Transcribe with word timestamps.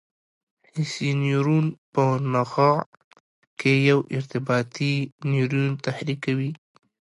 حسي 0.71 1.09
نیورون 1.21 1.65
په 1.93 2.03
نخاع 2.33 2.77
کې 3.59 3.71
یو 3.89 3.99
ارتباطي 4.15 4.93
نیورون 5.31 5.69
تحریکوي. 5.85 6.51